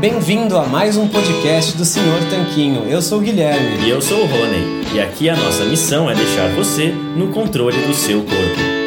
[0.00, 2.84] Bem-vindo a mais um podcast do Senhor Tanquinho.
[2.88, 3.84] Eu sou o Guilherme.
[3.84, 4.94] E eu sou o Rony.
[4.94, 8.80] E aqui a nossa missão é deixar você no controle do seu corpo.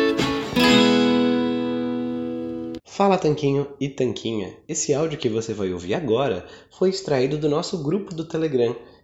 [2.83, 4.55] Fala Tanquinho e Tanquinha.
[4.67, 8.75] Esse áudio que você vai ouvir agora foi extraído do nosso grupo do Telegram.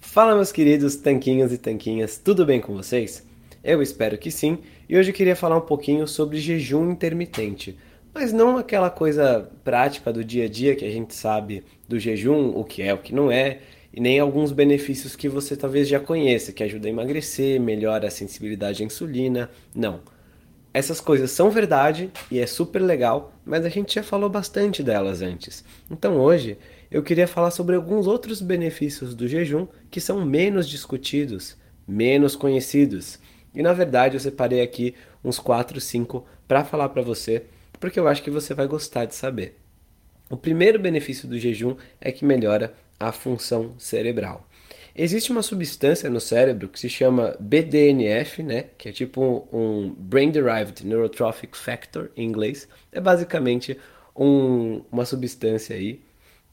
[0.00, 3.26] Fala, meus queridos tanquinhos e tanquinhas, tudo bem com vocês?
[3.62, 4.58] Eu espero que sim,
[4.88, 7.76] e hoje eu queria falar um pouquinho sobre jejum intermitente.
[8.14, 12.50] Mas não aquela coisa prática do dia a dia que a gente sabe do jejum,
[12.56, 13.58] o que é, o que não é,
[13.92, 18.10] e nem alguns benefícios que você talvez já conheça, que ajuda a emagrecer, melhora a
[18.10, 19.50] sensibilidade à insulina.
[19.74, 20.00] Não.
[20.72, 25.22] Essas coisas são verdade e é super legal, mas a gente já falou bastante delas
[25.22, 25.64] antes.
[25.90, 26.58] Então hoje
[26.90, 33.18] eu queria falar sobre alguns outros benefícios do jejum que são menos discutidos, menos conhecidos.
[33.54, 34.94] E na verdade eu separei aqui
[35.24, 37.44] uns 4, 5 para falar para você,
[37.80, 39.56] porque eu acho que você vai gostar de saber.
[40.30, 44.46] O primeiro benefício do jejum é que melhora a função cerebral.
[44.94, 50.30] Existe uma substância no cérebro que se chama BDNF, né, que é tipo um Brain
[50.30, 52.66] Derived Neurotrophic Factor em inglês.
[52.90, 53.78] É basicamente
[54.16, 56.00] um, uma substância aí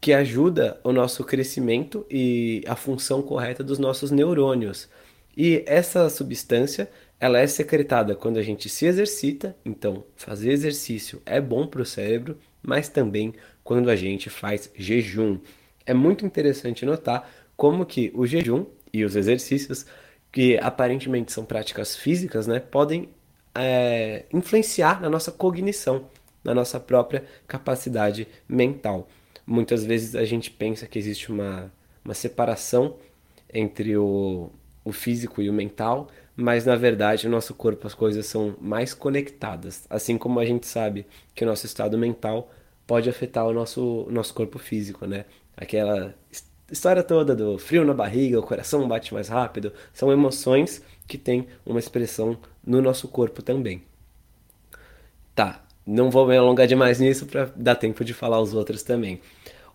[0.03, 4.89] que ajuda o nosso crescimento e a função correta dos nossos neurônios.
[5.35, 11.39] E essa substância, ela é secretada quando a gente se exercita, então fazer exercício é
[11.39, 13.33] bom para o cérebro, mas também
[13.63, 15.39] quando a gente faz jejum.
[15.85, 19.85] É muito interessante notar como que o jejum e os exercícios,
[20.33, 23.07] que aparentemente são práticas físicas, né, podem
[23.55, 26.09] é, influenciar na nossa cognição,
[26.43, 29.07] na nossa própria capacidade mental.
[29.45, 31.71] Muitas vezes a gente pensa que existe uma,
[32.03, 32.97] uma separação
[33.53, 34.49] entre o,
[34.83, 38.93] o físico e o mental, mas na verdade no nosso corpo as coisas são mais
[38.93, 39.85] conectadas.
[39.89, 41.05] Assim como a gente sabe
[41.35, 42.51] que o nosso estado mental
[42.87, 45.25] pode afetar o nosso, nosso corpo físico, né?
[45.55, 46.15] Aquela
[46.71, 51.47] história toda do frio na barriga, o coração bate mais rápido, são emoções que têm
[51.65, 53.83] uma expressão no nosso corpo também.
[55.35, 59.19] Tá, não vou me alongar demais nisso para dar tempo de falar os outros também.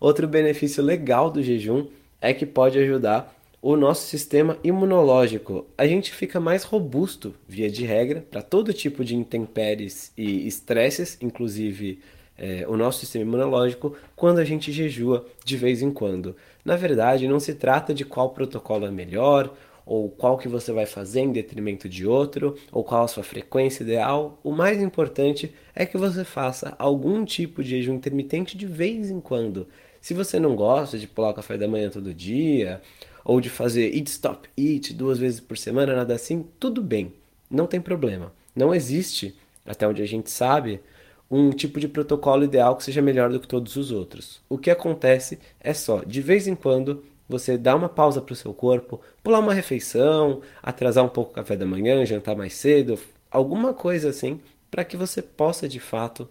[0.00, 1.87] Outro benefício legal do jejum
[2.20, 5.66] é que pode ajudar o nosso sistema imunológico.
[5.76, 11.19] A gente fica mais robusto, via de regra, para todo tipo de intempéries e estresses,
[11.20, 11.99] inclusive
[12.37, 16.37] é, o nosso sistema imunológico, quando a gente jejua de vez em quando.
[16.64, 19.52] Na verdade, não se trata de qual protocolo é melhor,
[19.88, 23.82] ou qual que você vai fazer em detrimento de outro, ou qual a sua frequência
[23.82, 24.38] ideal.
[24.44, 29.19] O mais importante é que você faça algum tipo de jejum intermitente de vez em
[29.19, 29.67] quando.
[29.99, 32.82] Se você não gosta de pular o café da manhã todo dia,
[33.25, 37.14] ou de fazer eat stop eat duas vezes por semana, nada assim, tudo bem,
[37.50, 38.31] não tem problema.
[38.55, 39.34] Não existe,
[39.64, 40.82] até onde a gente sabe,
[41.31, 44.43] um tipo de protocolo ideal que seja melhor do que todos os outros.
[44.50, 48.37] O que acontece é só, de vez em quando, você dá uma pausa para o
[48.37, 52.99] seu corpo, pular uma refeição, atrasar um pouco o café da manhã, jantar mais cedo,
[53.31, 54.41] alguma coisa assim,
[54.71, 56.29] para que você possa de fato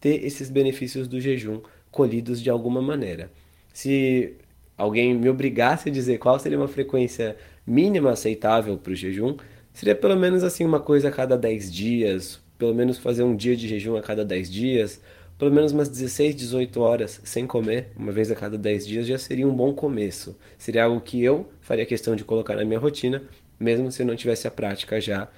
[0.00, 1.60] ter esses benefícios do jejum
[1.90, 3.30] colhidos de alguma maneira.
[3.72, 4.36] Se
[4.76, 7.36] alguém me obrigasse a dizer qual seria uma frequência
[7.66, 9.36] mínima aceitável para o jejum,
[9.72, 13.56] seria pelo menos assim uma coisa a cada 10 dias, pelo menos fazer um dia
[13.56, 15.00] de jejum a cada 10 dias,
[15.40, 19.16] pelo menos umas 16, 18 horas sem comer, uma vez a cada 10 dias, já
[19.16, 20.36] seria um bom começo.
[20.58, 23.22] Seria algo que eu faria questão de colocar na minha rotina,
[23.58, 25.28] mesmo se eu não tivesse a prática já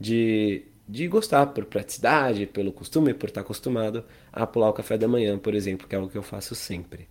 [0.00, 5.06] de, de gostar por praticidade, pelo costume, por estar acostumado a pular o café da
[5.06, 7.06] manhã, por exemplo, que é algo que eu faço sempre.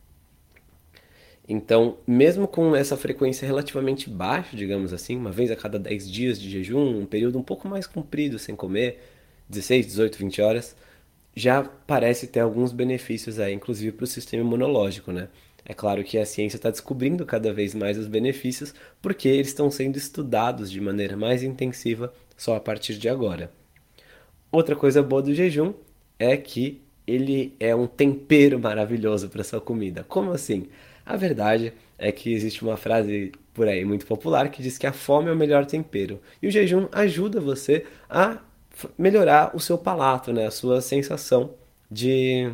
[1.48, 6.38] Então, mesmo com essa frequência relativamente baixa, digamos assim, uma vez a cada 10 dias
[6.38, 9.02] de jejum, um período um pouco mais comprido sem comer,
[9.48, 10.76] 16, 18, 20 horas,
[11.36, 15.30] já parece ter alguns benefícios aí, inclusive para o sistema imunológico, né?
[15.64, 19.70] É claro que a ciência está descobrindo cada vez mais os benefícios, porque eles estão
[19.70, 23.52] sendo estudados de maneira mais intensiva só a partir de agora.
[24.52, 25.74] Outra coisa boa do jejum
[26.18, 30.04] é que ele é um tempero maravilhoso para sua comida.
[30.04, 30.68] Como assim?
[31.06, 34.94] A verdade é que existe uma frase por aí muito popular que diz que a
[34.94, 36.20] fome é o melhor tempero.
[36.42, 38.40] E o jejum ajuda você a
[38.98, 40.48] melhorar o seu palato, né?
[40.48, 41.52] a sua sensação
[41.90, 42.52] de,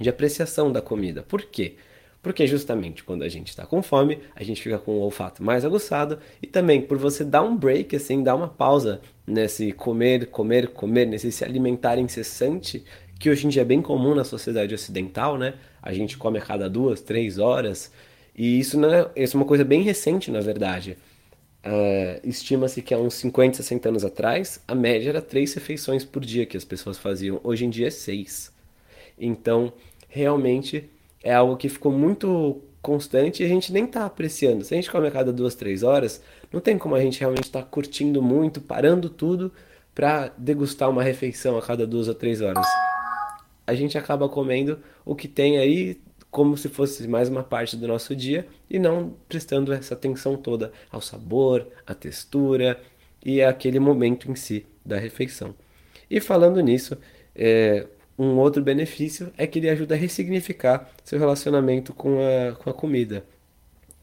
[0.00, 1.22] de apreciação da comida.
[1.22, 1.76] Por quê?
[2.22, 5.64] Porque justamente quando a gente está com fome, a gente fica com o olfato mais
[5.64, 10.68] aguçado e também por você dar um break, assim, dar uma pausa nesse comer, comer,
[10.68, 12.84] comer, nesse se alimentar incessante,
[13.18, 15.54] que hoje em dia é bem comum na sociedade ocidental, né?
[15.80, 17.92] A gente come a cada duas, três horas
[18.38, 20.96] e isso, não é, isso é uma coisa bem recente, na verdade.
[21.64, 26.24] Uh, Estima-se que há uns 50, 60 anos atrás, a média era três refeições por
[26.24, 27.40] dia que as pessoas faziam.
[27.42, 28.52] Hoje em dia é seis.
[29.18, 29.72] Então,
[30.08, 30.88] realmente
[31.22, 34.64] é algo que ficou muito constante e a gente nem está apreciando.
[34.64, 36.22] Se a gente come a cada duas, três horas,
[36.52, 39.52] não tem como a gente realmente estar tá curtindo muito, parando tudo
[39.94, 42.66] para degustar uma refeição a cada duas ou três horas.
[43.66, 47.88] A gente acaba comendo o que tem aí, como se fosse mais uma parte do
[47.88, 52.80] nosso dia e não prestando essa atenção toda ao sabor, à textura
[53.24, 55.54] e àquele momento em si da refeição.
[56.10, 56.96] E falando nisso,
[57.34, 57.86] é,
[58.18, 62.74] um outro benefício é que ele ajuda a ressignificar seu relacionamento com a, com a
[62.74, 63.24] comida.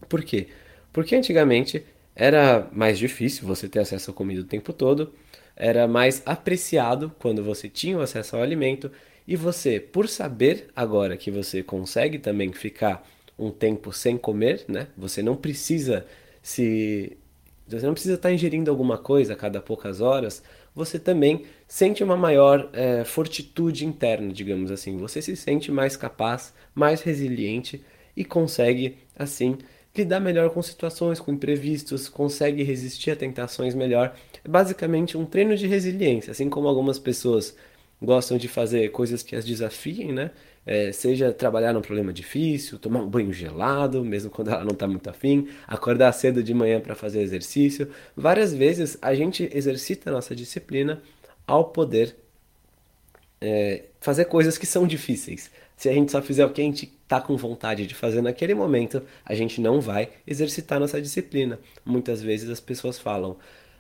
[0.08, 0.48] Por quê?
[0.94, 1.86] Porque antigamente
[2.16, 5.14] era mais difícil você ter acesso à comida o tempo todo,
[5.56, 8.92] era mais apreciado quando você tinha acesso ao alimento
[9.28, 14.88] e você, por saber agora que você consegue também ficar um tempo sem comer, né?
[14.98, 16.06] Você não precisa
[16.42, 17.18] se
[17.68, 20.44] você não precisa estar ingerindo alguma coisa a cada poucas horas,
[20.76, 24.98] você também sente uma maior é, fortitude interna, digamos assim.
[24.98, 27.84] Você se sente mais capaz, mais resiliente
[28.16, 29.58] e consegue, assim,
[29.96, 34.14] lidar melhor com situações, com imprevistos, consegue resistir a tentações melhor.
[34.44, 37.56] É basicamente um treino de resiliência, assim como algumas pessoas
[38.02, 40.32] gostam de fazer coisas que as desafiem, né?
[40.66, 44.88] É, seja trabalhar num problema difícil, tomar um banho gelado, mesmo quando ela não está
[44.88, 47.88] muito afim, acordar cedo de manhã para fazer exercício.
[48.16, 51.02] Várias vezes a gente exercita a nossa disciplina
[51.46, 52.16] ao poder
[53.40, 55.52] é, fazer coisas que são difíceis.
[55.78, 58.56] Se a gente só fizer o que a gente está com vontade de fazer naquele
[58.56, 61.60] momento, a gente não vai exercitar nossa disciplina.
[61.86, 63.38] Muitas vezes as pessoas falam: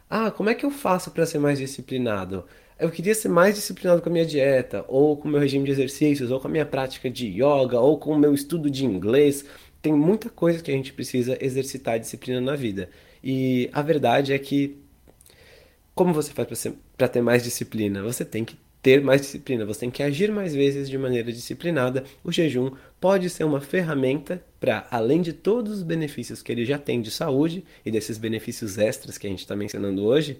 [0.09, 2.45] Ah, como é que eu faço para ser mais disciplinado?
[2.77, 5.71] Eu queria ser mais disciplinado com a minha dieta, ou com o meu regime de
[5.71, 9.45] exercícios, ou com a minha prática de yoga, ou com o meu estudo de inglês.
[9.81, 12.89] Tem muita coisa que a gente precisa exercitar disciplina na vida.
[13.23, 14.77] E a verdade é que,
[15.93, 16.67] como você faz
[16.97, 18.03] para ter mais disciplina?
[18.03, 22.03] Você tem que ter mais disciplina, você tem que agir mais vezes de maneira disciplinada.
[22.23, 26.77] O jejum pode ser uma ferramenta para, além de todos os benefícios que ele já
[26.77, 30.39] tem de saúde e desses benefícios extras que a gente está mencionando hoje,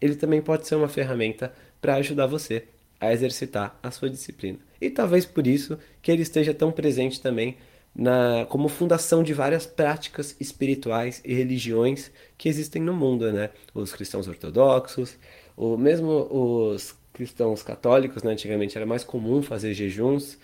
[0.00, 2.64] ele também pode ser uma ferramenta para ajudar você
[3.00, 4.58] a exercitar a sua disciplina.
[4.80, 7.56] E talvez por isso que ele esteja tão presente também
[7.94, 13.50] na, como fundação de várias práticas espirituais e religiões que existem no mundo, né?
[13.72, 15.16] Os cristãos ortodoxos,
[15.56, 18.32] ou mesmo os cristãos católicos, né?
[18.32, 20.36] antigamente era mais comum fazer jejuns,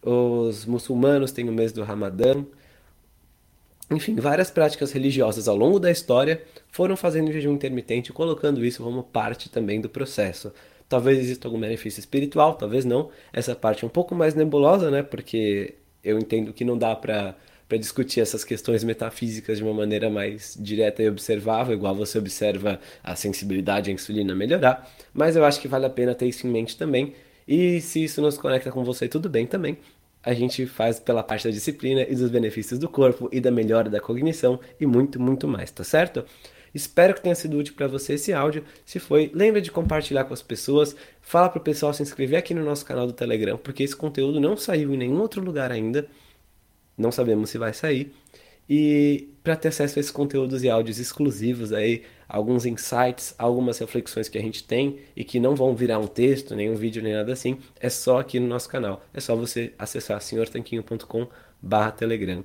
[0.00, 2.44] os muçulmanos têm o mês do Ramadã,
[3.90, 9.02] enfim, várias práticas religiosas ao longo da história foram fazendo jejum intermitente, colocando isso como
[9.02, 10.52] parte também do processo.
[10.88, 13.10] Talvez exista algum benefício espiritual, talvez não.
[13.32, 15.02] Essa parte é um pouco mais nebulosa, né?
[15.02, 17.34] Porque eu entendo que não dá para
[17.66, 22.78] para discutir essas questões metafísicas de uma maneira mais direta e observável, igual você observa
[23.02, 26.50] a sensibilidade à insulina melhorar, mas eu acho que vale a pena ter isso em
[26.50, 27.14] mente também.
[27.46, 29.76] E se isso nos conecta com você, tudo bem também.
[30.24, 33.90] A gente faz pela parte da disciplina e dos benefícios do corpo e da melhora
[33.90, 36.24] da cognição e muito, muito mais, tá certo?
[36.74, 38.64] Espero que tenha sido útil para você esse áudio.
[38.84, 40.96] Se foi, lembre de compartilhar com as pessoas.
[41.20, 44.40] Fala para o pessoal se inscrever aqui no nosso canal do Telegram, porque esse conteúdo
[44.40, 46.08] não saiu em nenhum outro lugar ainda.
[46.98, 48.12] Não sabemos se vai sair.
[48.68, 52.02] E para ter acesso a esses conteúdos e áudios exclusivos aí,
[52.34, 56.56] alguns insights, algumas reflexões que a gente tem e que não vão virar um texto,
[56.56, 59.04] nem um vídeo, nem nada assim, é só aqui no nosso canal.
[59.14, 62.42] É só você acessar senhortanquinho.com/telegram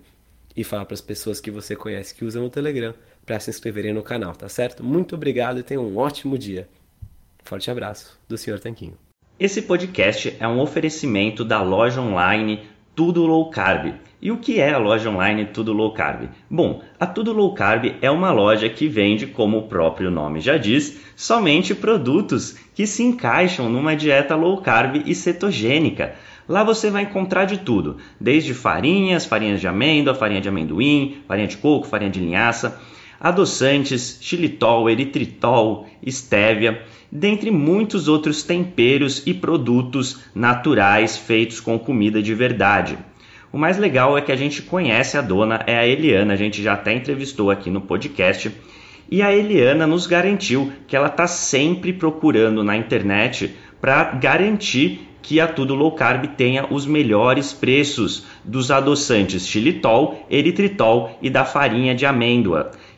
[0.55, 2.93] e falar para as pessoas que você conhece que usam o Telegram
[3.25, 4.83] para se inscreverem no canal, tá certo?
[4.83, 6.69] Muito obrigado e tenha um ótimo dia.
[7.43, 8.59] Forte abraço do Sr.
[8.59, 8.95] Tanquinho.
[9.39, 12.61] Esse podcast é um oferecimento da loja online
[12.99, 13.93] Tudo Low Carb.
[14.21, 16.27] E o que é a loja online Tudo Low Carb?
[16.51, 20.57] Bom, a Tudo Low Carb é uma loja que vende, como o próprio nome já
[20.57, 26.15] diz, somente produtos que se encaixam numa dieta low carb e cetogênica.
[26.45, 31.47] Lá você vai encontrar de tudo, desde farinhas, farinhas de amêndoa, farinha de amendoim, farinha
[31.47, 32.81] de coco, farinha de linhaça
[33.19, 42.33] adoçantes, xilitol, eritritol, estévia, dentre muitos outros temperos e produtos naturais feitos com comida de
[42.33, 42.97] verdade.
[43.51, 46.61] O mais legal é que a gente conhece a dona, é a Eliana, a gente
[46.61, 48.51] já até entrevistou aqui no podcast.
[49.11, 55.39] E a Eliana nos garantiu que ela está sempre procurando na internet para garantir que
[55.39, 61.95] a Tudo Low Carb tenha os melhores preços dos adoçantes xilitol, eritritol e da farinha
[61.95, 62.71] de amêndoa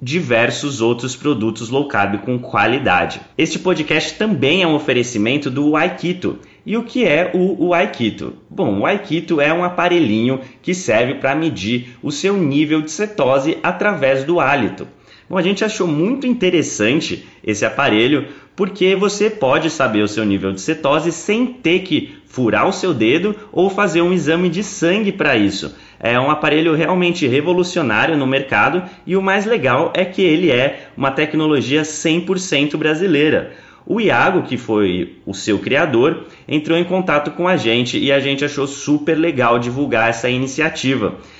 [0.00, 3.20] diversos outros produtos low carb com qualidade.
[3.36, 6.38] Este podcast também é um oferecimento do Aikito.
[6.64, 8.34] E o que é o, o Aikito?
[8.48, 13.58] Bom, o Aikito é um aparelhinho que serve para medir o seu nível de cetose
[13.62, 14.86] através do hálito.
[15.28, 20.52] Bom, a gente achou muito interessante esse aparelho porque você pode saber o seu nível
[20.52, 25.12] de cetose sem ter que furar o seu dedo ou fazer um exame de sangue
[25.12, 25.76] para isso.
[26.00, 30.88] É um aparelho realmente revolucionário no mercado e o mais legal é que ele é
[30.96, 33.52] uma tecnologia 100% brasileira.
[33.90, 38.20] O Iago, que foi o seu criador, entrou em contato com a gente e a
[38.20, 41.14] gente achou super legal divulgar essa iniciativa.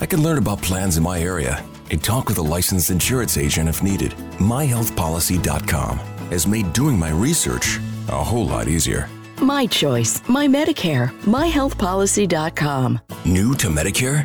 [0.00, 3.68] I can learn about plans in my area and talk with a licensed insurance agent
[3.68, 4.12] if needed.
[4.38, 5.98] MyHealthPolicy.com
[6.30, 7.78] has made doing my research
[8.08, 9.08] a whole lot easier.
[9.40, 13.00] My choice, my Medicare, myhealthpolicy.com.
[13.24, 14.24] New to Medicare?